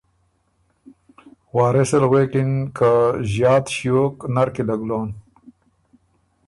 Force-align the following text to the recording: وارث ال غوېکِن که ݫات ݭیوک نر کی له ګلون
وارث 1.55 1.91
ال 1.99 2.05
غوېکِن 2.09 2.51
که 2.77 2.91
ݫات 3.33 3.65
ݭیوک 3.75 4.15
نر 4.33 4.47
کی 4.53 4.63
له 4.67 4.75
ګلون 4.79 5.09